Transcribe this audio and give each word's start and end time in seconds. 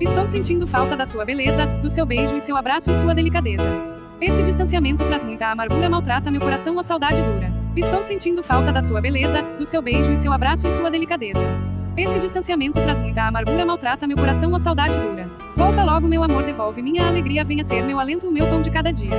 Estou 0.00 0.26
sentindo 0.26 0.66
falta 0.66 0.96
da 0.96 1.04
sua 1.04 1.26
beleza, 1.26 1.66
do 1.66 1.90
seu 1.90 2.06
beijo 2.06 2.34
e 2.34 2.40
seu 2.40 2.56
abraço 2.56 2.90
e 2.90 2.96
sua 2.96 3.14
delicadeza. 3.14 3.68
Esse 4.18 4.42
distanciamento 4.42 5.04
traz 5.04 5.22
muita 5.22 5.48
amargura, 5.48 5.90
maltrata 5.90 6.30
meu 6.30 6.40
coração, 6.40 6.78
a 6.78 6.82
saudade 6.82 7.20
dura. 7.20 7.52
Estou 7.76 8.02
sentindo 8.02 8.42
falta 8.42 8.72
da 8.72 8.80
sua 8.80 8.98
beleza, 8.98 9.42
do 9.58 9.66
seu 9.66 9.82
beijo 9.82 10.10
e 10.10 10.16
seu 10.16 10.32
abraço 10.32 10.66
e 10.66 10.72
sua 10.72 10.90
delicadeza. 10.90 11.42
Esse 11.98 12.18
distanciamento 12.18 12.80
traz 12.80 12.98
muita 12.98 13.24
amargura, 13.24 13.66
maltrata 13.66 14.06
meu 14.06 14.16
coração, 14.16 14.54
a 14.54 14.58
saudade 14.58 14.94
dura. 14.94 15.30
Volta 15.54 15.84
logo, 15.84 16.08
meu 16.08 16.22
amor, 16.22 16.44
devolve 16.44 16.80
minha 16.80 17.06
alegria, 17.06 17.44
venha 17.44 17.62
ser 17.62 17.82
meu 17.82 18.00
alento, 18.00 18.26
o 18.26 18.32
meu 18.32 18.46
pão 18.46 18.62
de 18.62 18.70
cada 18.70 18.90
dia. 18.90 19.10